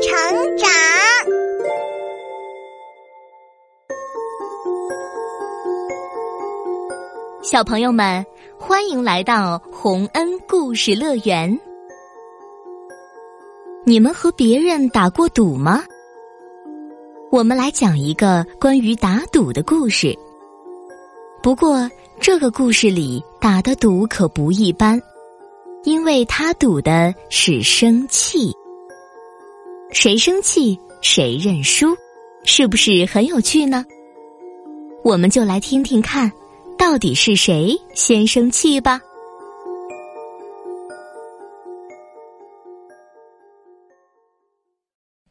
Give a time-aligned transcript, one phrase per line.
[0.00, 0.70] 成长。
[7.42, 8.24] 小朋友们，
[8.58, 11.58] 欢迎来到洪恩故事乐园。
[13.84, 15.82] 你们和别人打过赌吗？
[17.30, 20.16] 我们来讲一个关于打赌的故事。
[21.42, 24.98] 不过，这个故事里打的赌可不一般，
[25.84, 28.50] 因为他赌的是生气。
[29.92, 31.96] 谁生气谁认输，
[32.44, 33.84] 是不是很有趣呢？
[35.04, 36.30] 我们就来听听看，
[36.78, 39.00] 到底是谁先生气吧。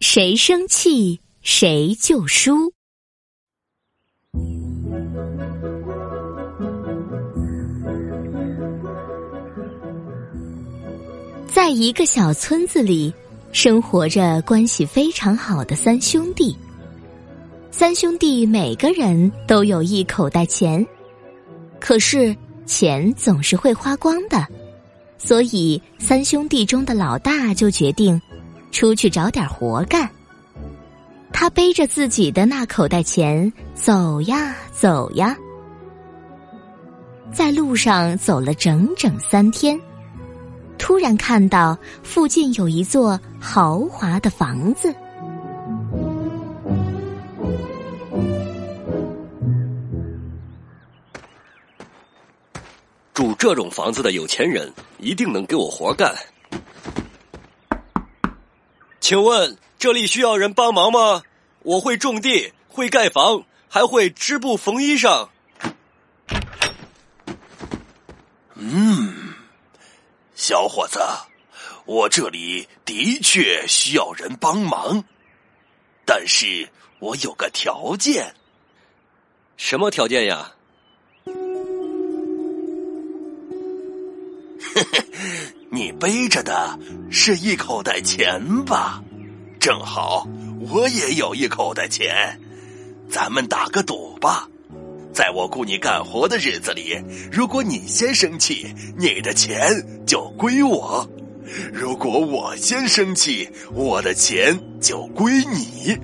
[0.00, 2.72] 谁生气谁就输。
[11.46, 13.12] 在一个小村子里，
[13.52, 16.56] 生活着关系非常好的三兄弟。
[17.70, 20.84] 三兄弟每个人都有一口袋钱，
[21.78, 24.46] 可是钱总是会花光的，
[25.18, 28.20] 所以三兄弟中的老大就决定。
[28.72, 30.08] 出去找点活干。
[31.30, 35.36] 他背着自己的那口袋钱走呀走呀，
[37.30, 39.78] 在路上走了整整三天，
[40.82, 44.92] 突然看到附近有一座豪华的房子。
[53.14, 56.12] 住这种房子的有钱人一定能给我活干。
[58.98, 61.22] 请问这里需要人帮忙吗？
[61.60, 65.28] 我会种地，会盖房，还会织布缝衣裳。
[68.56, 69.14] 嗯，
[70.44, 70.98] 小伙子，
[71.84, 75.04] 我这里的确需要人帮忙，
[76.04, 76.68] 但是
[76.98, 78.34] 我有个条件。
[79.56, 80.54] 什么条件呀？
[85.70, 86.76] 你背着的
[87.08, 89.00] 是一口袋钱吧？
[89.60, 90.26] 正好
[90.72, 92.40] 我也有一口袋钱，
[93.08, 94.48] 咱们打个赌吧。
[95.12, 96.96] 在我雇你干活的日子里，
[97.30, 99.60] 如果你先生气，你的钱
[100.06, 101.06] 就归我；
[101.72, 105.96] 如果我先生气，我的钱就归你。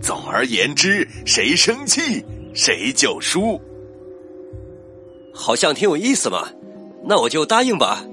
[0.00, 2.24] 总而言之，谁生气
[2.54, 3.60] 谁就输。
[5.34, 6.48] 好像挺有意思嘛，
[7.04, 8.04] 那我就答应吧。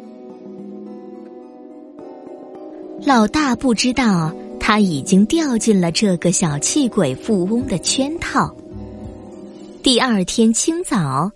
[3.06, 8.54] 老大不知道，他已经掉进了这个小气鬼富翁的圈套。
[9.86, 11.32] 第二天清早，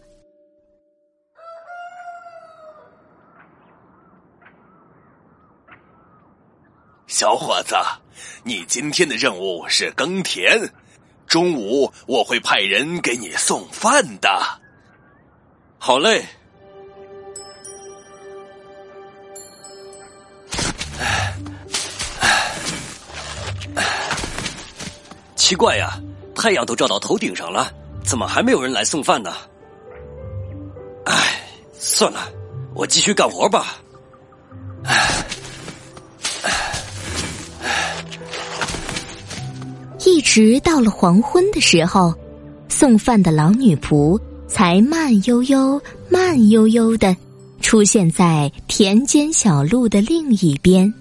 [7.05, 7.75] 小伙子，
[8.43, 10.67] 你今天的任务是耕田，
[11.27, 14.27] 中午我会派人给你送饭的。
[15.77, 16.25] 好嘞。
[25.35, 26.01] 奇怪呀，
[26.33, 27.71] 太阳都照到头顶上了，
[28.09, 29.31] 怎么还没有人来送饭呢？
[31.06, 31.14] 唉，
[31.78, 32.22] 算了，
[32.74, 33.80] 我继续干活吧。
[34.84, 35.24] 唉，
[40.03, 42.12] 一直到了黄昏的时候，
[42.68, 47.16] 送饭的老女仆才慢悠悠、慢悠悠的
[47.62, 50.91] 出现在田间小路的另一边。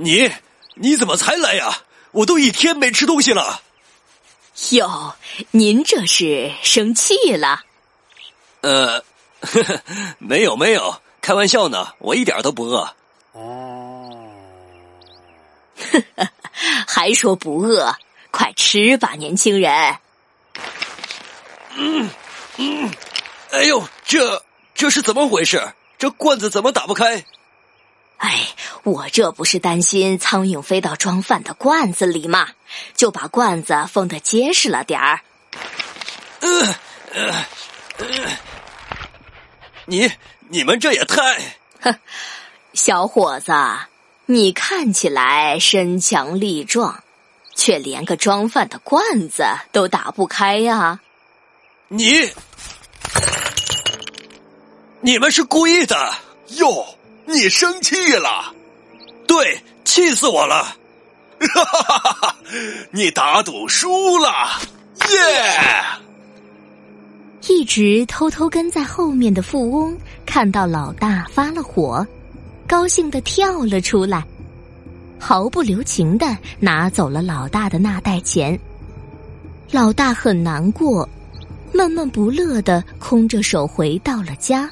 [0.00, 0.32] 你
[0.74, 1.82] 你怎么才来呀？
[2.12, 3.62] 我都一天没吃东西了。
[4.70, 5.16] 哟，
[5.50, 7.64] 您这是生气了？
[8.60, 9.04] 呃，
[9.40, 9.82] 呵 呵
[10.18, 12.94] 没有没有，开玩笑呢，我一点都不饿。
[13.32, 14.30] 哦，
[16.86, 17.92] 还说不饿，
[18.30, 19.96] 快吃吧，年轻人。
[21.74, 22.08] 嗯
[22.56, 22.90] 嗯，
[23.50, 24.44] 哎呦，这
[24.74, 25.72] 这是怎么回事？
[25.98, 27.24] 这罐子怎么打不开？
[28.18, 28.48] 哎，
[28.82, 32.48] 我这不是担心苍蝇飞到装饭的罐子里吗？
[32.94, 35.20] 就把罐子封的结实了点儿。
[36.40, 36.74] 呃
[37.14, 37.46] 呃
[37.98, 38.06] 呃，
[39.86, 40.10] 你
[40.48, 41.40] 你们这也太……
[41.80, 41.94] 哼，
[42.74, 43.52] 小伙子，
[44.26, 47.02] 你看起来身强力壮，
[47.54, 51.00] 却连个装饭的罐子都打不开呀！
[51.88, 52.30] 你
[55.00, 56.14] 你们是故意的
[56.48, 56.97] 哟！
[57.28, 58.54] 你生气了？
[59.26, 60.64] 对，气死我了！
[61.40, 62.36] 哈哈哈哈！
[62.90, 64.30] 你打赌输了，
[65.10, 65.84] 耶！
[67.48, 69.94] 一直偷偷跟在后面的富翁
[70.24, 72.04] 看到老大发了火，
[72.66, 74.24] 高兴的跳了出来，
[75.18, 78.58] 毫不留情的拿走了老大的那袋钱。
[79.70, 81.06] 老大很难过，
[81.74, 84.70] 闷闷不乐的空着手回到了家，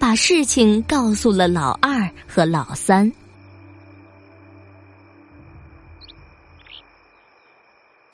[0.00, 3.12] 把事情告诉了老二和老三。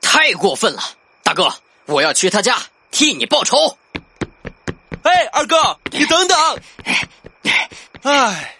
[0.00, 0.82] 太过分了，
[1.22, 1.48] 大哥，
[1.84, 2.58] 我要去他家
[2.90, 3.78] 替你报仇。
[5.02, 6.36] 哎，二哥，你等等！
[8.02, 8.56] 哎，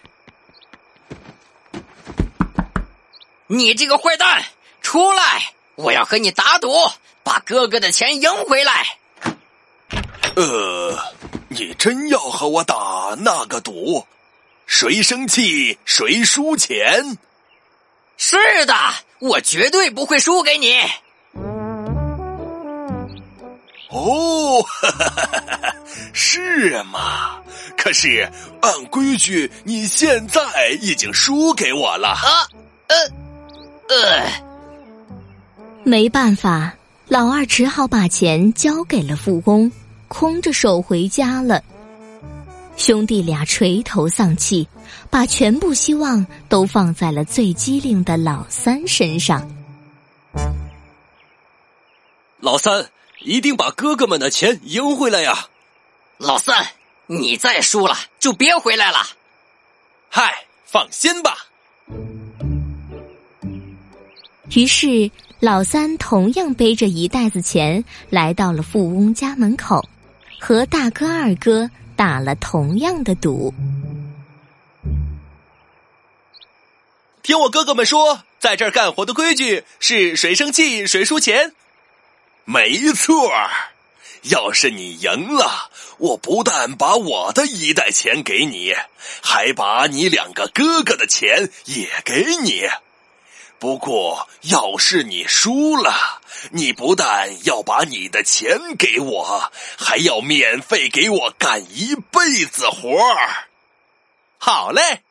[3.47, 4.41] 你这个坏蛋，
[4.81, 5.51] 出来！
[5.75, 6.73] 我要和你打赌，
[7.23, 8.97] 把哥哥的钱赢回来。
[10.37, 10.97] 呃，
[11.59, 12.75] 你真要和我打
[13.17, 14.05] 那个赌？
[14.67, 17.17] 谁生气谁输钱？
[18.15, 18.37] 是
[18.67, 18.75] 的，
[19.19, 20.79] 我绝对不会输给你。
[23.89, 25.75] 哦，哈哈哈哈
[26.13, 27.39] 是吗？
[27.75, 28.29] 可是
[28.61, 30.41] 按规矩，你现在
[30.79, 32.09] 已经输给我了。
[32.09, 32.47] 啊，
[32.87, 32.95] 呃，
[33.89, 34.31] 呃，
[35.83, 36.73] 没办法，
[37.07, 39.71] 老二只好把钱交给了富翁，
[40.07, 41.63] 空着手回家了。
[42.75, 44.67] 兄弟俩垂头丧气，
[45.09, 49.49] 把全部希望都放在了最机灵的老三身上。
[52.39, 52.89] 老三。
[53.21, 55.47] 一定把哥哥们的钱赢回来呀！
[56.19, 56.67] 老三，
[57.07, 58.99] 你再输了就别回来了。
[60.07, 61.35] 嗨，放心吧。
[64.53, 65.09] 于是，
[65.39, 69.83] 老三同样背着一袋子钱来到了富翁家门口，
[70.39, 73.53] 和大哥、二哥打了同样的赌。
[77.23, 81.53] 听我哥哥们说，在这儿干活的规矩是谁生气谁输钱。
[82.45, 83.49] 没错儿，
[84.21, 88.73] 要是你赢了，我不但把我的一袋钱给你，
[89.21, 92.69] 还把你两个哥哥的钱也给你。
[93.59, 103.47] 不过，要是你输了，你不但要把你的钱给我，还要免费给我干一辈子活儿。
[104.37, 105.01] 好嘞。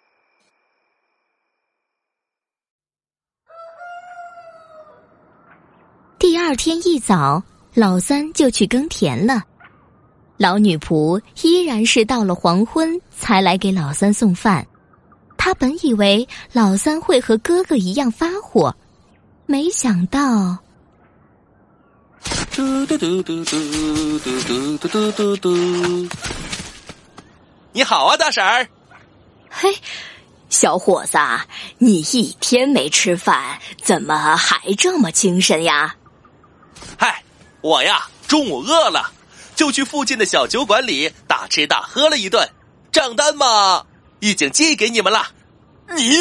[6.18, 7.42] 第二天一早，
[7.74, 9.42] 老三就去耕田了。
[10.38, 14.66] 老女仆依然是到了黄昏才来给老三送饭。
[15.36, 18.74] 他本以为老三会和哥哥一样发火，
[19.46, 20.58] 没想到。
[22.56, 26.08] 嘟嘟嘟嘟嘟嘟嘟嘟嘟嘟。
[27.72, 28.66] 你好啊，大婶儿。
[29.50, 29.76] 嘿，
[30.48, 31.18] 小伙子，
[31.76, 35.96] 你一天没吃饭，怎么还这么精神呀？
[36.98, 37.22] 嗨，
[37.60, 39.12] 我呀，中午饿了，
[39.54, 42.48] 就去附近的小酒馆里大吃大喝了一顿，
[42.90, 43.84] 账单嘛，
[44.20, 45.26] 已经寄给你们了。
[45.94, 46.20] 你，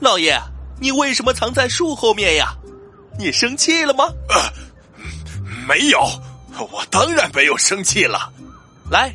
[0.00, 0.38] 老爷，
[0.82, 2.54] 你为什么藏在树后面呀？
[3.18, 4.04] 你生气了吗？
[4.28, 4.36] 呃，
[5.66, 6.00] 没有，
[6.70, 8.32] 我当然没有生气了。
[8.90, 9.14] 来，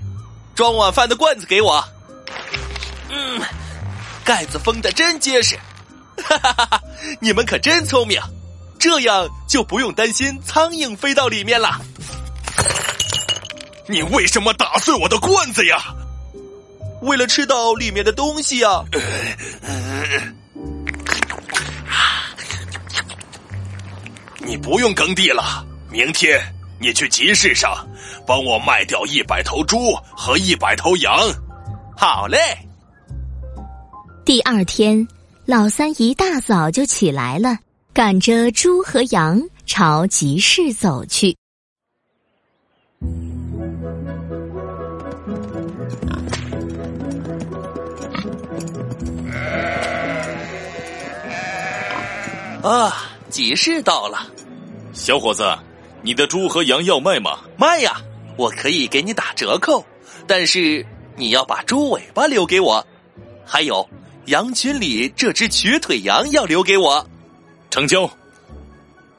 [0.55, 1.83] 装晚饭的罐子给我。
[3.09, 3.41] 嗯，
[4.23, 5.57] 盖子封的真结实。
[6.17, 6.81] 哈哈哈哈！
[7.19, 8.19] 你们可真聪明。
[8.79, 11.79] 这样就不用担心苍蝇飞到里面了。
[13.87, 15.93] 你为什么打碎我的罐子呀？
[17.01, 18.83] 为了吃到里面的东西呀。
[24.45, 26.39] 你不用耕地了，明天
[26.79, 27.87] 你去集市上
[28.25, 31.13] 帮我卖掉一百头猪和一百头羊。
[31.95, 32.37] 好嘞。
[34.25, 35.07] 第二天，
[35.45, 37.57] 老三一大早就起来了。
[37.93, 41.35] 赶着猪和羊朝集市走去。
[52.63, 54.27] 啊，集市到了！
[54.93, 55.43] 小伙子，
[56.03, 57.39] 你的猪和羊要卖吗？
[57.57, 58.01] 卖呀！
[58.37, 59.83] 我可以给你打折扣，
[60.27, 60.85] 但是
[61.15, 62.85] 你要把猪尾巴留给我，
[63.45, 63.87] 还有
[64.25, 67.05] 羊群里这只瘸腿羊要留给我。
[67.69, 68.09] 成交。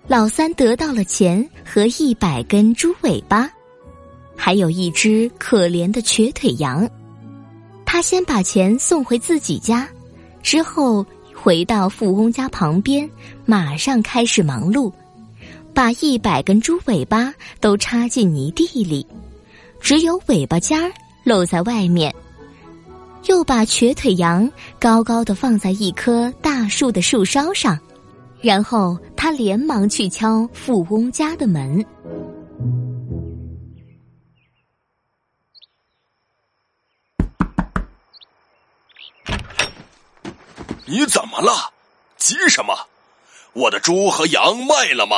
[0.07, 3.51] 老三得到了钱和一百根猪尾巴，
[4.37, 6.89] 还有一只可怜的瘸腿羊。
[7.87, 9.89] 他先把钱送回自己家，
[10.43, 11.07] 之后
[11.43, 13.11] 回到富翁家旁边，
[13.45, 14.93] 马上开始忙碌，
[15.75, 19.05] 把一百根猪尾巴都插进泥地里，
[19.81, 20.93] 只有尾巴尖儿
[21.25, 22.15] 露在外面。
[23.27, 27.77] 又把瘸腿羊高高的放在一棵大树的树梢上，
[28.41, 28.97] 然后。
[29.25, 31.79] 他连忙去敲富翁家的门。
[40.85, 41.73] 你怎怎么了？
[42.19, 42.89] 急什么？
[43.55, 45.17] 我的猪和羊卖了吗？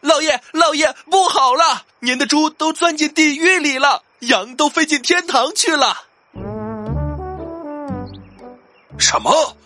[0.00, 1.86] 老爷，老爷，不好了！
[1.98, 6.04] 您的猪都钻进地狱里了，羊都飞进天堂去了。
[8.96, 9.56] 什么？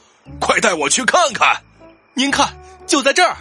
[0.40, 1.62] 快带我去看看！
[2.14, 2.56] 您看，
[2.86, 3.36] 就在这儿。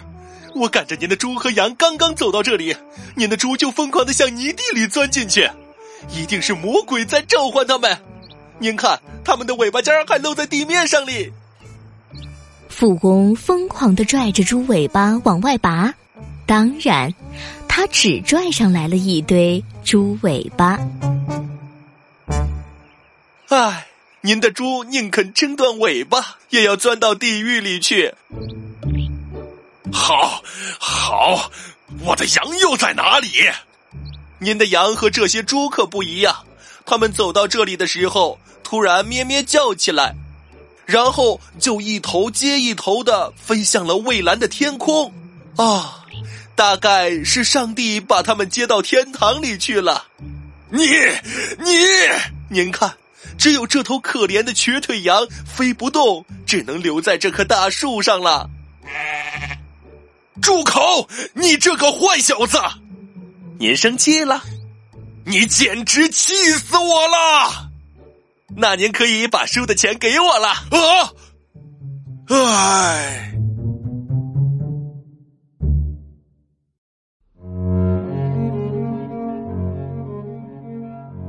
[0.54, 2.76] 我赶着您的猪和羊刚刚走到这里，
[3.16, 5.50] 您的猪就疯狂的向泥地里钻进去，
[6.10, 8.04] 一定是魔鬼在召唤他们。
[8.58, 11.32] 您看，他们的尾巴尖还露在地面上哩。
[12.72, 15.92] 富翁疯狂的拽着猪尾巴往外拔，
[16.46, 17.14] 当然，
[17.68, 20.78] 他只拽上来了一堆猪尾巴。
[23.50, 23.86] 唉，
[24.22, 28.14] 您的猪宁肯挣断尾巴，也要钻到地狱里去。
[29.92, 30.42] 好，
[30.80, 31.50] 好，
[32.00, 33.28] 我的羊又在哪里？
[34.38, 36.34] 您的羊和这些猪可不一样，
[36.86, 40.16] 他们走到这里的时候，突然咩咩叫起来。
[40.84, 45.12] 然后就一头接一头的飞向了蔚蓝的天空，
[45.56, 46.04] 啊，
[46.54, 50.06] 大概是上帝把他们接到天堂里去了。
[50.70, 50.86] 你，
[51.58, 51.70] 你，
[52.48, 52.94] 您看，
[53.38, 58.48] 只有这头可怜的瘸腿羊飞不动，只能留在这棵大树上了。
[60.40, 61.08] 住口！
[61.34, 62.58] 你这个坏小子！
[63.58, 64.42] 您生气了？
[65.24, 67.70] 你简直气死我了！
[68.56, 71.12] 那您可以把输的钱给我了啊！
[72.28, 73.34] 唉，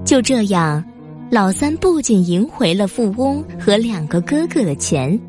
[0.05, 0.83] 就这样，
[1.31, 5.19] 老三不仅赢回了富翁和两个哥哥的钱，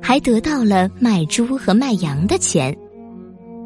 [0.00, 2.76] 还得到了卖猪和卖羊的钱。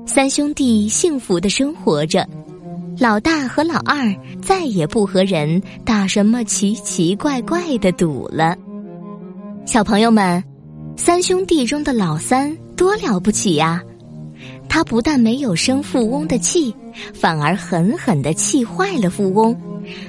[0.07, 2.29] 三兄弟幸福的生活着。
[2.99, 8.57] 老大和老二再也不和人打什么奇奇怪怪的赌了。
[9.67, 10.43] 小朋友们，
[10.97, 13.83] 三兄弟中的老三多了不起呀！
[14.67, 16.75] 他不但没有生富翁的气，
[17.13, 19.55] 反而狠狠的气坏了富翁，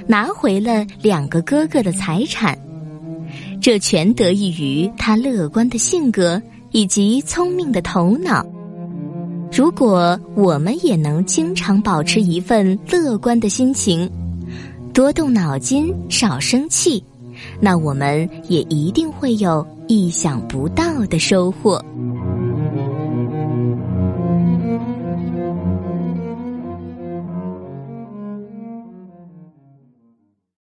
[0.06, 2.58] 拿回了两个哥哥的财产。
[3.60, 6.40] 这全得益于他乐观的性格
[6.70, 8.46] 以及聪明的头脑。
[9.50, 14.08] 如果我们也能经常保持一份乐观的心情，
[14.92, 17.02] 多动脑筋，少生气，
[17.60, 21.82] 那我们也一定会有意想不到的收获。